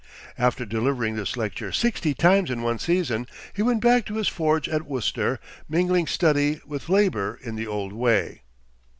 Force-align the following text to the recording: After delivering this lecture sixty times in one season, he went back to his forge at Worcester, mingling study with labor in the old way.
After 0.35 0.65
delivering 0.65 1.15
this 1.15 1.37
lecture 1.37 1.71
sixty 1.71 2.15
times 2.15 2.49
in 2.49 2.63
one 2.63 2.79
season, 2.79 3.27
he 3.53 3.61
went 3.61 3.81
back 3.81 4.03
to 4.07 4.15
his 4.15 4.27
forge 4.27 4.67
at 4.67 4.87
Worcester, 4.87 5.39
mingling 5.69 6.07
study 6.07 6.59
with 6.65 6.89
labor 6.89 7.37
in 7.43 7.55
the 7.55 7.67
old 7.67 7.93
way. 7.93 8.41